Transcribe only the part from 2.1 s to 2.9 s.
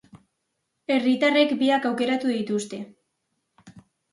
dituzte.